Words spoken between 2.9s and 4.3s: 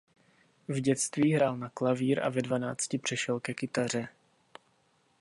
přešel ke kytaře.